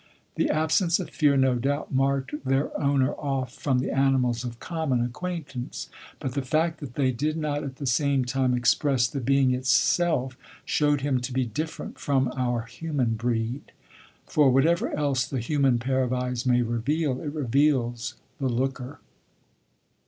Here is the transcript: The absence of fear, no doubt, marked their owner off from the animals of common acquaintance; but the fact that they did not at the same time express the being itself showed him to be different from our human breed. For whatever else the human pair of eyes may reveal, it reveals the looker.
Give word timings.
The 0.33 0.49
absence 0.49 0.99
of 0.99 1.11
fear, 1.11 1.37
no 1.37 1.53
doubt, 1.57 1.93
marked 1.93 2.33
their 2.43 2.75
owner 2.81 3.13
off 3.13 3.53
from 3.53 3.77
the 3.77 3.91
animals 3.91 4.43
of 4.43 4.59
common 4.59 4.99
acquaintance; 5.03 5.89
but 6.19 6.31
the 6.33 6.41
fact 6.41 6.79
that 6.79 6.95
they 6.95 7.11
did 7.11 7.37
not 7.37 7.63
at 7.63 7.75
the 7.75 7.85
same 7.85 8.25
time 8.25 8.55
express 8.55 9.07
the 9.07 9.19
being 9.21 9.53
itself 9.53 10.35
showed 10.65 11.01
him 11.01 11.19
to 11.19 11.31
be 11.31 11.45
different 11.45 11.99
from 11.99 12.33
our 12.35 12.63
human 12.65 13.13
breed. 13.13 13.73
For 14.25 14.49
whatever 14.49 14.91
else 14.97 15.27
the 15.27 15.39
human 15.39 15.77
pair 15.77 16.01
of 16.01 16.13
eyes 16.13 16.47
may 16.47 16.63
reveal, 16.63 17.21
it 17.21 17.31
reveals 17.33 18.15
the 18.39 18.49
looker. 18.49 19.01